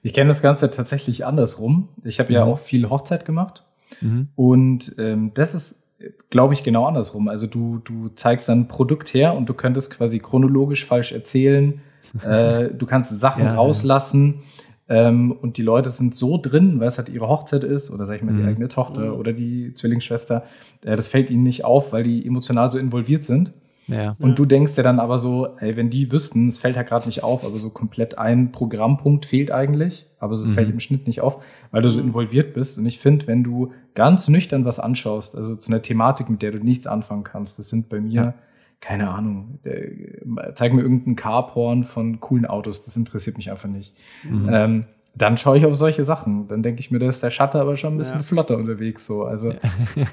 [0.01, 1.89] Ich kenne das Ganze tatsächlich andersrum.
[2.03, 2.51] Ich habe ja Mhm.
[2.51, 3.65] auch viel Hochzeit gemacht
[4.01, 4.29] Mhm.
[4.35, 5.82] und ähm, das ist,
[6.29, 7.27] glaube ich, genau andersrum.
[7.27, 11.81] Also du, du zeigst dann ein Produkt her und du könntest quasi chronologisch falsch erzählen.
[12.23, 14.41] äh, du kannst Sachen Ja, rauslassen
[14.89, 18.17] ähm, und die Leute sind so drin, weil es halt ihre Hochzeit ist oder sag
[18.17, 18.47] ich mal die Mhm.
[18.47, 20.43] eigene Tochter oder die Zwillingsschwester.
[20.83, 23.53] Äh, das fällt ihnen nicht auf, weil die emotional so involviert sind.
[23.87, 24.15] Ja.
[24.19, 24.35] Und Ja.
[24.35, 27.23] du denkst dir dann aber so, ey, wenn die wüssten, es fällt ja gerade nicht
[27.23, 30.53] auf, aber so komplett ein Programmpunkt fehlt eigentlich, aber so, es Mhm.
[30.53, 32.77] fällt im Schnitt nicht auf, weil du so involviert bist.
[32.79, 36.51] Und ich finde, wenn du ganz nüchtern was anschaust, also zu einer Thematik, mit der
[36.51, 38.33] du nichts anfangen kannst, das sind bei mir, Ja.
[38.79, 43.95] keine Ahnung, der, zeig mir irgendeinen Carporn von coolen Autos, das interessiert mich einfach nicht.
[44.29, 44.49] Mhm.
[44.51, 46.47] Ähm, dann schaue ich auf solche Sachen.
[46.47, 48.23] Dann denke ich mir, da ist der Shutter aber schon ein bisschen Ja.
[48.23, 49.05] flotter unterwegs.
[49.05, 49.25] So.
[49.25, 49.49] Also,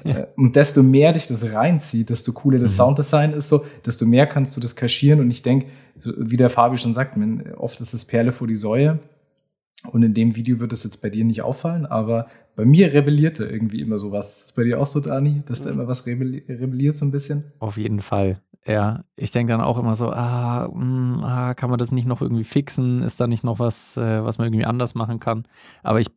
[0.03, 2.77] äh, und desto mehr dich das reinzieht, desto cooler das Mhm.
[2.77, 5.19] Sounddesign ist, so, desto mehr kannst du das kaschieren.
[5.19, 5.67] Und ich denke,
[6.17, 8.99] wie der Fabi schon sagt, man, oft ist es Perle vor die Säue.
[9.91, 13.45] Und in dem Video wird es jetzt bei dir nicht auffallen, aber bei mir rebellierte
[13.45, 14.43] irgendwie immer sowas.
[14.43, 15.79] Ist bei dir auch so, Dani, dass da Mhm.
[15.79, 17.45] immer was rebelli rebelliert so ein bisschen?
[17.57, 18.39] Auf jeden Fall.
[18.65, 22.07] Ja, ich denke dann auch immer so, ah, mh, hm, ah, kann man das nicht
[22.07, 23.01] noch irgendwie fixen?
[23.01, 25.47] Ist da nicht noch was, äh, was man irgendwie anders machen kann?
[25.81, 26.09] Aber ich,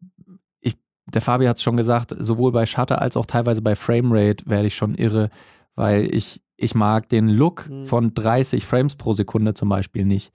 [0.60, 0.76] ich
[1.06, 4.66] der Fabi hat es schon gesagt, sowohl bei Shutter als auch teilweise bei Framerate werde
[4.66, 5.30] ich schon irre,
[5.74, 7.86] weil ich, ich mag den Look mhm.
[7.86, 10.32] von 30 Frames pro Sekunde zum Beispiel nicht.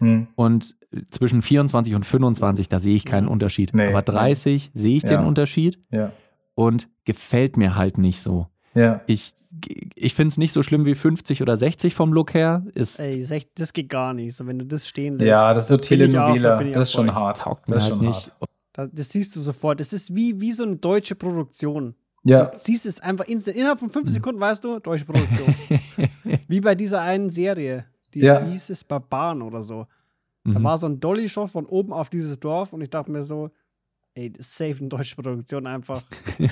[0.00, 0.26] Mhm.
[0.34, 0.74] Und
[1.10, 3.74] zwischen 24 und 25, da sehe ich keinen Unterschied.
[3.74, 4.80] Nee, Aber 30 nee.
[4.80, 5.10] sehe ich ja.
[5.10, 6.12] den Unterschied ja.
[6.54, 8.48] und gefällt mir halt nicht so.
[8.74, 9.00] Ja.
[9.06, 9.34] Ich,
[9.94, 12.64] ich finde es nicht so schlimm wie 50 oder 60 vom Look her.
[12.74, 14.34] Ist Ey, das geht gar nicht.
[14.34, 15.28] So, wenn du das stehen lässt.
[15.28, 16.56] Ja, das ist so Telenovela.
[16.56, 17.40] Da das ist schon hart.
[17.40, 18.32] Taugt das ist halt schon nicht.
[18.40, 18.90] hart.
[18.92, 19.80] Das, siehst du sofort.
[19.80, 21.94] Das ist wie, wie so eine deutsche Produktion.
[22.24, 22.46] Ja.
[22.46, 25.54] Du siehst es einfach innerhalb von fünf Sekunden, weißt du, deutsche Produktion.
[26.48, 27.84] wie bei dieser einen Serie.
[28.14, 28.42] Die ja.
[28.42, 29.86] hieß es Barbaren oder so.
[30.44, 30.64] Da mhm.
[30.64, 33.50] war so ein Dolly-Shot von oben auf dieses Dorf und ich dachte mir so,
[34.14, 36.02] ey, das ist safe eine deutsche Produktion einfach.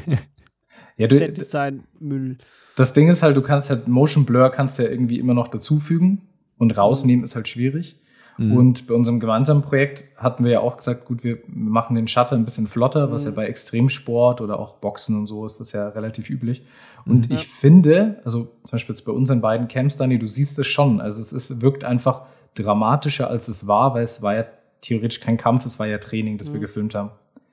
[1.00, 2.36] ja, du, Set-Design, Müll.
[2.76, 6.28] Das Ding ist halt, du kannst halt Motion Blur kannst ja irgendwie immer noch dazufügen
[6.58, 7.96] und rausnehmen ist halt schwierig.
[8.36, 8.52] Mhm.
[8.56, 12.32] Und bei unserem gemeinsamen Projekt hatten wir ja auch gesagt, gut, wir machen den Shutter
[12.32, 13.12] ein bisschen flotter, mhm.
[13.12, 16.66] was ja bei Extremsport oder auch Boxen und so ist das ja relativ üblich.
[17.06, 17.36] Und mhm.
[17.36, 21.00] ich finde, also zum Beispiel jetzt bei unseren beiden Camps, Dani, du siehst es schon.
[21.00, 24.44] Also es ist, wirkt einfach dramatischer, als es war, weil es war ja
[24.82, 26.54] theoretisch kein Kampf, es war ja Training, das mhm.
[26.54, 27.10] wir gefilmt haben.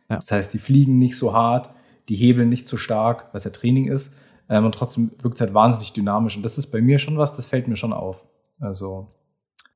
[0.09, 0.17] Ja.
[0.17, 1.69] Das heißt, die fliegen nicht so hart,
[2.09, 4.17] die hebeln nicht so stark, was ja Training ist.
[4.49, 6.37] Ähm, und trotzdem wirkt es halt wahnsinnig dynamisch.
[6.37, 8.25] Und das ist bei mir schon was, das fällt mir schon auf.
[8.59, 9.07] Also.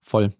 [0.01, 0.33] Voll.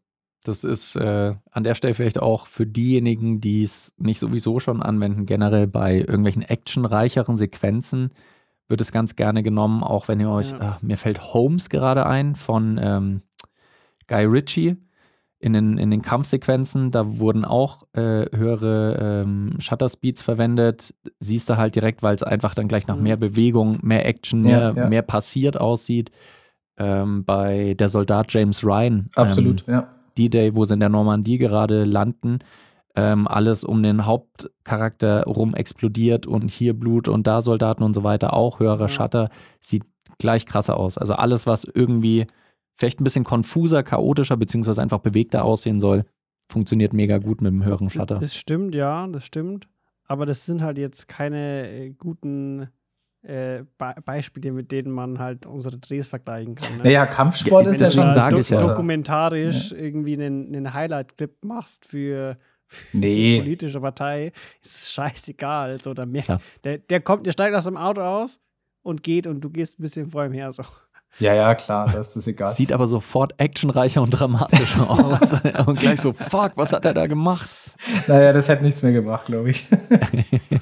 [0.44, 4.82] Das ist äh, an der Stelle vielleicht auch für diejenigen, die es nicht sowieso schon
[4.82, 8.12] anwenden, generell bei irgendwelchen actionreicheren Sequenzen
[8.68, 10.80] wird es ganz gerne genommen, auch wenn ihr euch, ja.
[10.82, 13.22] äh, mir fällt Holmes gerade ein von ähm,
[14.08, 14.78] Guy Ritchie
[15.42, 20.94] in den, in den Kampfsequenzen, da wurden auch äh, höhere ähm, Shutter Speeds verwendet.
[21.20, 23.04] Siehst du halt direkt, weil es einfach dann gleich nach mhm.
[23.04, 24.88] mehr Bewegung, mehr Action, mehr, ja, ja.
[24.88, 26.12] mehr passiert aussieht.
[26.78, 29.10] Ähm, bei der Soldat James Ryan.
[29.16, 29.88] Absolut, ähm, ja.
[30.18, 32.40] D-Day, wo sie in der Normandie gerade landen.
[32.96, 38.04] Ähm, alles um den Hauptcharakter rum explodiert und hier Blut und da Soldaten und so
[38.04, 38.90] weiter, auch höherer ja.
[38.90, 39.84] Shutter, sieht
[40.20, 40.98] gleich krasser aus.
[40.98, 42.28] Also alles, was irgendwie
[42.78, 46.06] vielleicht ein bisschen konfuser, chaotischer, beziehungsweise einfach bewegter aussehen soll,
[46.52, 48.20] funktioniert mega gut mit dem höheren Shutter.
[48.20, 49.68] Das stimmt, ja, das stimmt.
[50.06, 52.68] Aber das sind halt jetzt keine äh, guten
[53.24, 56.78] äh, Be Beispiele, mit denen man halt unsere Drehs vergleichen kann.
[56.78, 56.84] Ne?
[56.84, 58.60] Naja, Kampfsport ja, ist ja schon sage ich ja.
[58.60, 59.78] dokumentarisch ja.
[59.78, 63.36] irgendwie einen, einen Highlight-Clip machst für, für nee.
[63.36, 64.32] eine politische Partei,
[64.62, 65.80] ist es scheißegal.
[65.82, 66.08] So, der,
[66.64, 68.42] der, der kommt, der steigt aus dem Auto aus
[68.82, 70.52] und geht und du gehst ein bisschen vor ihm her.
[70.52, 70.64] So.
[71.20, 72.48] Ja, ja, klar, da ist das egal.
[72.48, 75.42] Sieht aber sofort actionreicher und dramatischer aus.
[75.66, 77.50] und gleich so, fuck, was hat er da gemacht?
[78.08, 79.68] Naja, das hätte nichts mehr gebracht, glaube ich.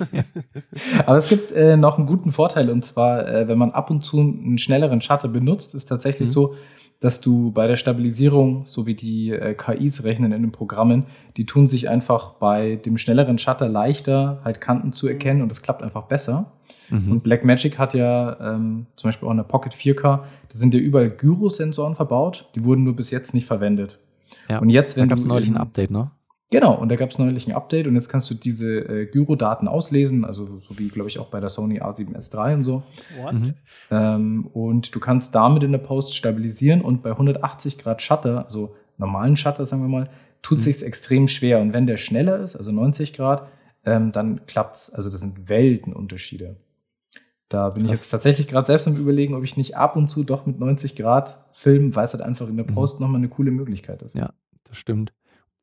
[1.06, 4.04] aber es gibt äh, noch einen guten Vorteil und zwar, äh, wenn man ab und
[4.04, 6.34] zu einen schnelleren Shutter benutzt, ist tatsächlich mhm.
[6.34, 6.56] so,
[7.00, 11.06] dass du bei der Stabilisierung, so wie die äh, KIs rechnen in den Programmen,
[11.38, 15.62] die tun sich einfach bei dem schnelleren Shutter leichter, halt Kanten zu erkennen und es
[15.62, 16.59] klappt einfach besser.
[16.90, 17.12] Mhm.
[17.12, 21.10] Und Blackmagic hat ja ähm, zum Beispiel auch eine Pocket 4K, da sind ja überall
[21.10, 24.00] Gyrosensoren verbaut, die wurden nur bis jetzt nicht verwendet.
[24.50, 26.12] Ja, und jetzt, wenn da gab es neulich ein Update, ne?
[26.52, 29.68] Genau, und da gab es neulich ein Update und jetzt kannst du diese äh, Gyrodaten
[29.68, 32.82] auslesen, also so wie, glaube ich, auch bei der Sony A7S3 und so.
[33.22, 33.34] What?
[33.34, 33.54] Mhm.
[33.92, 38.76] Ähm, und du kannst damit in der Post stabilisieren und bei 180 Grad Shutter, also
[38.98, 40.10] normalen Shutter, sagen wir mal,
[40.42, 40.64] tut mhm.
[40.64, 41.60] sich extrem schwer.
[41.60, 43.48] Und wenn der schneller ist, also 90 Grad,
[43.86, 44.92] ähm, dann klappt's.
[44.92, 46.56] Also das sind Weltenunterschiede.
[47.50, 47.94] Da bin Krass.
[47.94, 50.60] ich jetzt tatsächlich gerade selbst am überlegen, ob ich nicht ab und zu doch mit
[50.60, 52.76] 90 Grad filmen, weil es halt einfach in der mhm.
[52.76, 53.06] Post mhm.
[53.06, 54.16] nochmal eine coole Möglichkeit ist.
[54.16, 54.30] Ja,
[54.66, 55.12] das stimmt.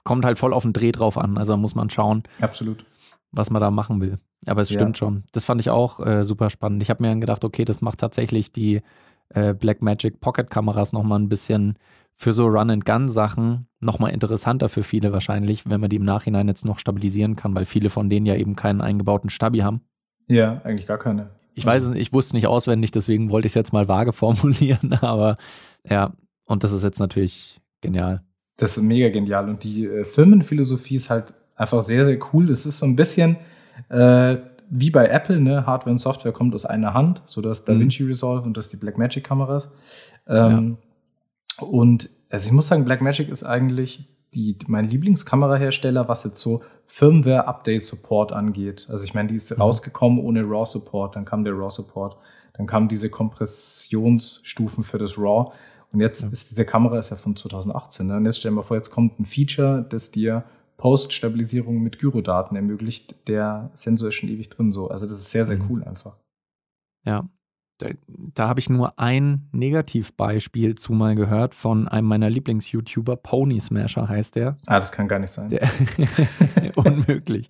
[0.02, 2.24] Kommt halt voll auf den Dreh drauf an, also muss man schauen.
[2.40, 2.84] Absolut.
[3.30, 4.18] Was man da machen will.
[4.46, 5.06] Aber es stimmt ja.
[5.06, 5.24] schon.
[5.32, 6.82] Das fand ich auch äh, super spannend.
[6.82, 8.82] Ich habe mir dann gedacht, okay, das macht tatsächlich die
[9.30, 11.78] äh, Blackmagic Pocket Kameras nochmal ein bisschen
[12.16, 16.78] für so Run-and-Gun-Sachen nochmal interessanter für viele wahrscheinlich, wenn man die im Nachhinein jetzt noch
[16.78, 19.82] stabilisieren kann, weil viele von denen ja eben keinen eingebauten Stabi haben.
[20.28, 21.30] Ja, eigentlich gar keine.
[21.56, 24.92] Ich weiß es, ich wusste nicht auswendig, deswegen wollte ich es jetzt mal vage formulieren,
[25.00, 25.38] aber
[25.88, 26.12] ja,
[26.44, 28.22] und das ist jetzt natürlich genial.
[28.56, 29.48] Das ist mega genial.
[29.48, 32.50] Und die äh, Firmenphilosophie ist halt einfach sehr, sehr cool.
[32.50, 33.36] Es ist so ein bisschen
[33.88, 34.36] äh,
[34.68, 35.66] wie bei Apple, ne?
[35.66, 38.08] Hardware und Software kommt aus einer Hand, so das DaVinci mhm.
[38.08, 39.70] Resolve und das die Blackmagic Kameras.
[40.26, 40.78] Ähm,
[41.58, 41.66] ja.
[41.66, 48.32] Und also ich muss sagen, Blackmagic ist eigentlich die, mein Lieblingskamerahersteller, was jetzt so Firmware-Update-Support
[48.32, 48.86] angeht.
[48.90, 49.62] Also ich meine, die ist mhm.
[49.62, 52.16] rausgekommen ohne RAW-Support, dann kam der RAW-Support,
[52.52, 55.52] dann kamen diese Kompressionsstufen für das RAW.
[55.92, 56.28] Und jetzt ja.
[56.28, 58.06] ist diese Kamera ist ja von 2018.
[58.06, 58.16] Ne?
[58.18, 60.44] Und jetzt stellen wir vor, jetzt kommt ein Feature, das dir
[60.76, 63.28] Post-Stabilisierung mit Gyrodaten ermöglicht.
[63.28, 64.88] Der Sensor ist schon ewig drin so.
[64.88, 65.70] Also das ist sehr, sehr mhm.
[65.70, 66.16] cool einfach.
[67.04, 67.28] Ja.
[67.78, 73.60] Da, da habe ich nur ein Negativbeispiel zu mal gehört von einem meiner Lieblings-YouTuber, Pony
[73.60, 74.56] Smasher heißt der.
[74.66, 75.50] Ah, das kann gar nicht sein.
[75.50, 75.68] Der,
[76.76, 77.48] unmöglich.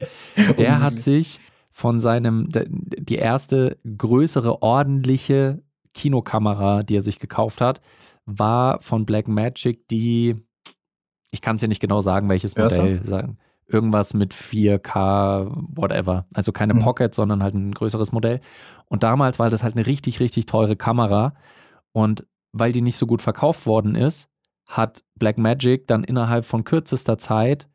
[0.59, 1.41] Der hat sich
[1.73, 5.62] von seinem, die erste größere, ordentliche
[5.95, 7.81] Kinokamera, die er sich gekauft hat,
[8.25, 10.37] war von Blackmagic die,
[11.31, 13.39] ich kann es ja nicht genau sagen, welches Modell sagen.
[13.68, 16.26] Irgendwas mit 4K, whatever.
[16.35, 16.81] Also keine mhm.
[16.81, 18.40] Pocket, sondern halt ein größeres Modell.
[18.87, 21.35] Und damals war das halt eine richtig, richtig teure Kamera.
[21.92, 24.29] Und weil die nicht so gut verkauft worden ist,
[24.68, 27.68] hat Blackmagic dann innerhalb von kürzester Zeit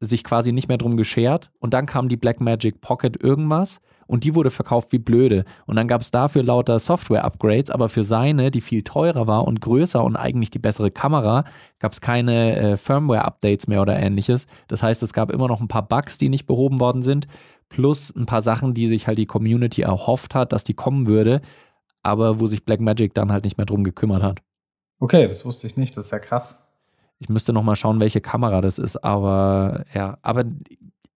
[0.00, 1.50] sich quasi nicht mehr drum geschert.
[1.58, 5.44] Und dann kam die Blackmagic Pocket irgendwas und die wurde verkauft wie blöde.
[5.66, 9.60] Und dann gab es dafür lauter Software-Upgrades, aber für seine, die viel teurer war und
[9.60, 11.44] größer und eigentlich die bessere Kamera,
[11.78, 14.46] gab es keine äh, Firmware-Updates mehr oder ähnliches.
[14.66, 17.28] Das heißt, es gab immer noch ein paar Bugs, die nicht behoben worden sind,
[17.68, 21.42] plus ein paar Sachen, die sich halt die Community erhofft hat, dass die kommen würde,
[22.02, 24.40] aber wo sich Blackmagic dann halt nicht mehr drum gekümmert hat.
[25.00, 26.64] Okay, das wusste ich nicht, das ist ja krass.
[27.18, 30.44] Ich müsste noch mal schauen, welche Kamera das ist, aber ja, aber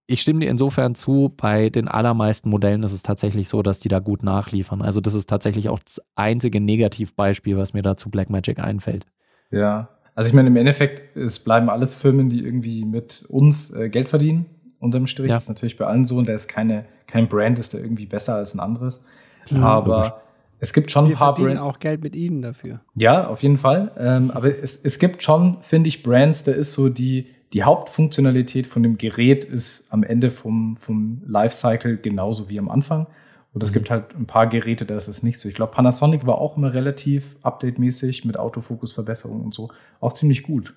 [0.07, 3.89] ich stimme dir insofern zu, bei den allermeisten Modellen ist es tatsächlich so, dass die
[3.89, 4.83] da gut nachliefern.
[4.83, 9.07] Also das ist tatsächlich auch das einzige Negativbeispiel, was mir da zu Blackmagic einfällt.
[9.51, 13.89] Ja, also ich meine, im Endeffekt, es bleiben alles Firmen, die irgendwie mit uns äh,
[13.89, 14.47] Geld verdienen,
[14.79, 15.29] unterm Strich.
[15.31, 15.37] Ja.
[15.37, 18.07] Das ist natürlich bei allen so und da ist keine, kein Brand, ist da irgendwie
[18.07, 19.05] besser als ein anderes.
[19.47, 20.13] Klar, aber logisch.
[20.59, 21.61] es gibt schon Wir ein paar Brands.
[21.61, 22.81] auch Geld mit ihnen dafür.
[22.95, 23.93] Ja, auf jeden Fall.
[23.99, 28.67] Ähm, aber es, es gibt schon, finde ich, Brands, da ist so die, die Hauptfunktionalität
[28.67, 33.07] von dem Gerät ist am Ende vom, vom Lifecycle genauso wie am Anfang.
[33.53, 33.75] Und es mhm.
[33.75, 35.49] gibt halt ein paar Geräte, da ist es nicht so.
[35.49, 39.71] Ich glaube, Panasonic war auch immer relativ update-mäßig mit Autofokus-Verbesserungen und so.
[40.01, 40.75] Auch ziemlich gut.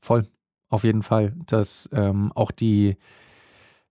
[0.00, 0.26] Voll,
[0.70, 1.34] auf jeden Fall.
[1.46, 2.96] Das ähm, auch die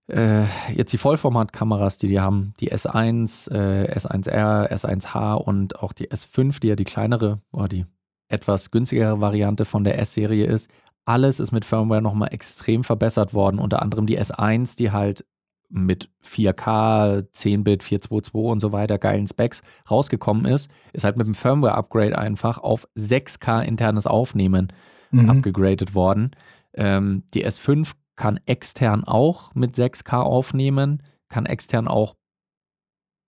[0.08, 6.08] äh, jetzt die Vollformatkameras, die die haben, die S1, äh, S1R, S1H und auch die
[6.08, 7.84] S5, die ja die kleinere oder die
[8.28, 10.70] etwas günstigere Variante von der S-Serie ist,
[11.08, 13.58] alles ist mit Firmware nochmal extrem verbessert worden.
[13.58, 15.24] Unter anderem die S1, die halt
[15.70, 21.34] mit 4K, 10-Bit, 422 und so weiter, geilen Specs rausgekommen ist, ist halt mit dem
[21.34, 24.68] Firmware-Upgrade einfach auf 6K internes Aufnehmen
[25.10, 25.30] mhm.
[25.30, 26.32] abgegradet worden.
[26.74, 32.16] Ähm, die S5 kann extern auch mit 6K aufnehmen, kann extern auch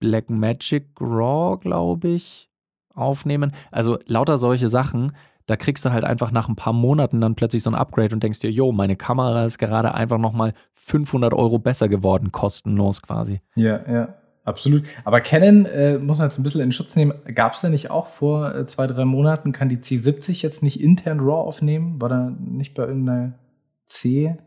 [0.00, 2.50] Blackmagic RAW, glaube ich,
[2.94, 3.52] aufnehmen.
[3.70, 5.12] Also lauter solche Sachen,
[5.50, 8.22] da kriegst du halt einfach nach ein paar Monaten dann plötzlich so ein Upgrade und
[8.22, 13.40] denkst dir, yo, meine Kamera ist gerade einfach nochmal 500 Euro besser geworden, kostenlos quasi.
[13.56, 14.14] Ja, ja.
[14.44, 14.84] Absolut.
[15.04, 17.14] Aber Canon äh, muss man jetzt ein bisschen in Schutz nehmen.
[17.34, 20.80] Gab es da nicht auch vor äh, zwei, drei Monaten, kann die C70 jetzt nicht
[20.80, 22.00] intern RAW aufnehmen?
[22.00, 23.34] War da nicht bei irgendeiner
[23.86, 24.38] C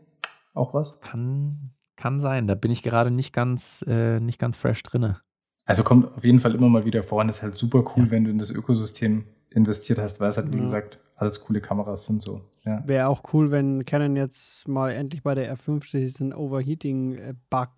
[0.54, 1.00] auch was?
[1.00, 2.46] Kann, kann sein.
[2.46, 5.20] Da bin ich gerade nicht ganz, äh, nicht ganz fresh drinne.
[5.64, 8.10] Also kommt auf jeden Fall immer mal wieder vor und ist halt super cool, ja.
[8.10, 10.62] wenn du in das Ökosystem investiert hast, weil es halt, wie ja.
[10.62, 12.42] gesagt, alles coole Kameras sind so.
[12.64, 12.82] Ja.
[12.86, 17.70] Wäre auch cool, wenn Canon jetzt mal endlich bei der R5 diesen Overheating-Bug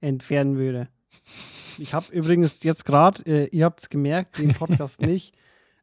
[0.00, 0.88] entfernen würde.
[1.78, 5.36] Ich habe übrigens jetzt gerade, äh, ihr habt es gemerkt, den Podcast nicht,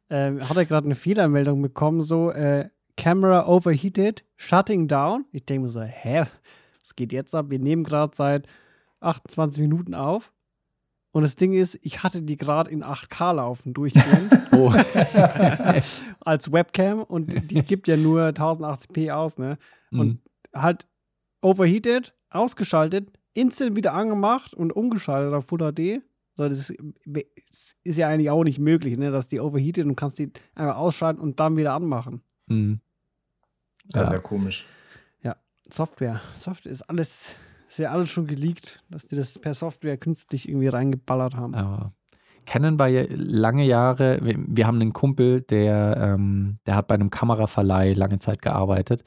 [0.08, 5.26] äh, hat er gerade eine Fehlermeldung bekommen, so äh, Camera overheated, shutting down.
[5.32, 6.24] Ich denke mir so, hä,
[6.80, 7.50] was geht jetzt ab?
[7.50, 8.46] Wir nehmen gerade seit
[9.00, 10.32] 28 Minuten auf.
[11.16, 14.30] Und das Ding ist, ich hatte die gerade in 8K laufen durchgehend.
[14.52, 14.70] oh.
[16.20, 19.56] als Webcam und die gibt ja nur 1080p aus, ne?
[19.90, 20.20] Und mhm.
[20.54, 20.86] halt
[21.40, 26.02] overheated, ausgeschaltet, instant wieder angemacht und umgeschaltet auf Full HD.
[26.34, 29.10] So, das ist, ist ja eigentlich auch nicht möglich, ne?
[29.10, 32.20] Dass die overheated und kannst die einfach ausschalten und dann wieder anmachen.
[32.46, 32.80] Mhm.
[33.94, 34.66] Ja, ja, sehr komisch.
[35.22, 35.36] Ja,
[35.70, 36.20] Software.
[36.34, 37.36] Software ist alles
[37.68, 41.54] ist ja alles schon geleakt, dass die das per Software künstlich irgendwie reingeballert haben.
[41.54, 41.92] Aber
[42.46, 46.94] Canon war ja lange Jahre, wir, wir haben einen Kumpel, der, ähm, der hat bei
[46.94, 49.02] einem Kameraverleih lange Zeit gearbeitet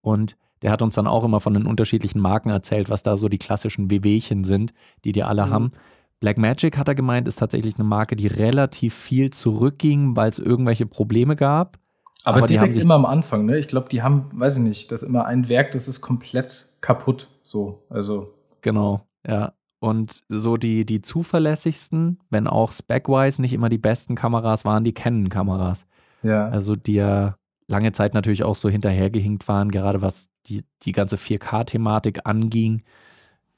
[0.00, 3.28] und der hat uns dann auch immer von den unterschiedlichen Marken erzählt, was da so
[3.28, 4.72] die klassischen WWchen sind,
[5.04, 5.50] die die alle mhm.
[5.50, 5.72] haben.
[6.20, 10.86] Blackmagic hat er gemeint, ist tatsächlich eine Marke, die relativ viel zurückging, weil es irgendwelche
[10.86, 11.78] Probleme gab.
[12.24, 13.58] Aber, Aber direkt immer am Anfang, ne?
[13.58, 16.66] Ich glaube, die haben, weiß ich nicht, das ist immer ein Werk, das ist komplett
[16.80, 17.28] kaputt.
[17.42, 18.34] So, also.
[18.60, 19.52] Genau, ja.
[19.80, 24.94] Und so die, die zuverlässigsten, wenn auch spec-wise nicht immer die besten Kameras waren, die
[24.94, 25.86] Canon-Kameras.
[26.22, 26.48] Ja.
[26.48, 31.16] Also die ja lange Zeit natürlich auch so hinterhergehinkt waren, gerade was die, die ganze
[31.16, 32.82] 4K-Thematik anging.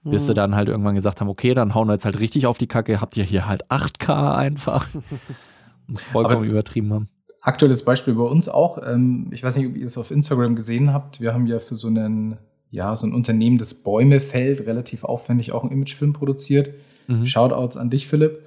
[0.02, 0.26] Bis mhm.
[0.26, 2.66] sie dann halt irgendwann gesagt haben, okay, dann hauen wir jetzt halt richtig auf die
[2.68, 4.86] Kacke, habt ihr hier halt 8K einfach.
[5.88, 7.08] und vollkommen Aber übertrieben haben.
[7.44, 8.78] Aktuelles Beispiel bei uns auch.
[8.84, 11.20] Ähm, ich weiß nicht, ob ihr es auf Instagram gesehen habt.
[11.20, 12.38] Wir haben ja für so einen
[12.74, 16.70] ja, so ein Unternehmen, das Bäume fällt, relativ aufwendig auch einen Imagefilm produziert.
[17.06, 17.24] Mhm.
[17.24, 18.42] Shoutouts an dich, Philipp.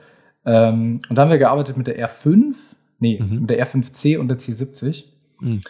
[0.45, 2.55] Ähm, und da haben wir gearbeitet mit der R5,
[2.99, 3.41] nee, mhm.
[3.41, 5.05] mit der R5C und der C70.
[5.39, 5.61] Mhm.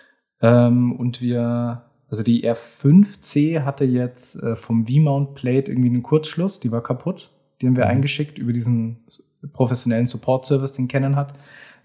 [0.41, 6.59] Ähm, und wir, also die R5C hatte jetzt äh, vom V-Mount Plate irgendwie einen Kurzschluss,
[6.59, 7.29] die war kaputt.
[7.61, 7.91] Die haben wir mhm.
[7.91, 9.05] eingeschickt über diesen
[9.53, 11.35] professionellen Support-Service, den Canon hat.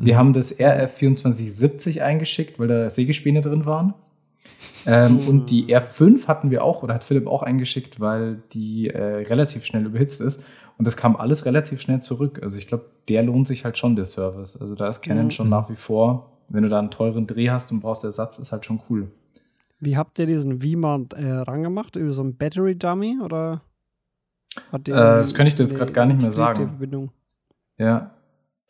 [0.02, 0.18] Wir mhm.
[0.18, 3.94] haben das RF2470 eingeschickt, weil da Sägespäne drin waren.
[4.84, 5.28] Ähm, mhm.
[5.28, 9.64] Und die R5 hatten wir auch, oder hat Philipp auch eingeschickt, weil die äh, relativ
[9.64, 10.42] schnell überhitzt ist.
[10.76, 12.40] Und das kam alles relativ schnell zurück.
[12.42, 14.60] Also ich glaube, der lohnt sich halt schon, der Service.
[14.60, 15.30] Also da ist Canon mhm.
[15.30, 18.50] schon nach wie vor, wenn du da einen teuren Dreh hast und brauchst Ersatz, ist
[18.50, 19.08] halt schon cool.
[19.78, 21.94] Wie habt ihr diesen V-Mount äh, rangemacht?
[21.94, 23.62] Über so einen Battery Dummy oder?
[24.72, 26.66] Äh, das könnte ich dir jetzt gerade gar nicht mehr sagen.
[26.66, 27.10] Verbindung?
[27.78, 28.10] Ja,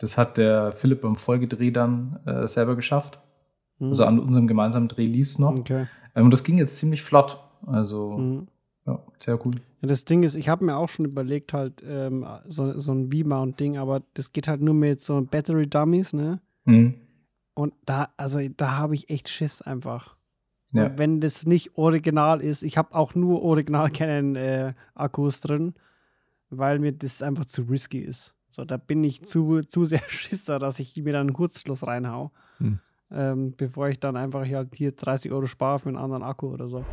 [0.02, 3.20] das hat der Philipp beim Folgedreh dann äh, selber geschafft.
[3.78, 3.88] Mhm.
[3.88, 5.56] Also an unserem gemeinsamen Dreh lief noch.
[5.58, 5.86] Okay.
[6.16, 7.38] Ähm, und das ging jetzt ziemlich flott.
[7.66, 8.48] Also, mhm.
[8.84, 9.62] ja, sehr gut.
[9.80, 13.12] Ja, das Ding ist, ich habe mir auch schon überlegt, halt ähm, so, so ein
[13.12, 16.40] V-Mount-Ding, aber das geht halt nur mit so Battery Dummies, ne?
[16.64, 16.94] Mhm.
[17.54, 20.16] Und da, also da habe ich echt Schiss einfach.
[20.74, 20.96] Ja.
[20.96, 25.74] wenn das nicht original ist, ich habe auch nur original Canon äh, Akkus drin,
[26.48, 28.34] weil mir das einfach zu risky ist.
[28.52, 32.32] So, da bin ich zu, zu sehr Schisser, dass ich mir dann einen Kurzschluss reinhau.
[32.58, 32.80] Hm.
[33.10, 36.68] Ähm, bevor ich dann einfach halt hier 30 Euro spare für einen anderen Akku oder
[36.68, 36.84] so.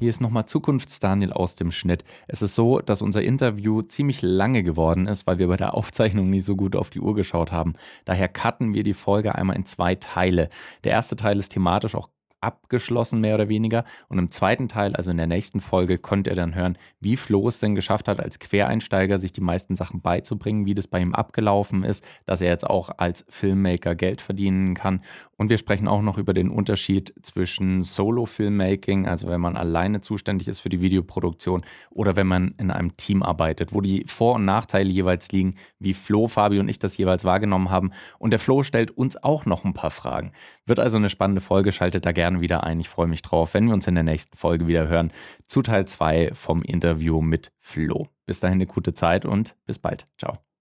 [0.00, 2.02] Hier ist nochmal Zukunftsdaniel aus dem Schnitt.
[2.26, 6.28] Es ist so, dass unser Interview ziemlich lange geworden ist, weil wir bei der Aufzeichnung
[6.28, 7.74] nicht so gut auf die Uhr geschaut haben.
[8.04, 10.48] Daher cutten wir die Folge einmal in zwei Teile.
[10.82, 12.08] Der erste Teil ist thematisch auch
[12.42, 13.84] abgeschlossen, mehr oder weniger.
[14.08, 17.48] Und im zweiten Teil, also in der nächsten Folge, könnt ihr dann hören, wie Flo
[17.48, 21.14] es denn geschafft hat, als Quereinsteiger sich die meisten Sachen beizubringen, wie das bei ihm
[21.14, 25.02] abgelaufen ist, dass er jetzt auch als Filmmaker Geld verdienen kann.
[25.36, 30.46] Und wir sprechen auch noch über den Unterschied zwischen Solo-Filmmaking, also wenn man alleine zuständig
[30.46, 34.44] ist für die Videoproduktion, oder wenn man in einem Team arbeitet, wo die Vor- und
[34.44, 37.90] Nachteile jeweils liegen, wie Flo, Fabi und ich das jeweils wahrgenommen haben.
[38.18, 40.32] Und der Flo stellt uns auch noch ein paar Fragen.
[40.64, 42.80] Wird also eine spannende Folge, schaltet da gerne gerne wieder ein.
[42.80, 45.12] Ich freue mich drauf, wenn wir uns in der nächsten Folge wieder hören
[45.46, 48.08] zu Teil 2 vom Interview mit Flo.
[48.26, 50.04] Bis dahin eine gute Zeit und bis bald.
[50.18, 50.51] Ciao.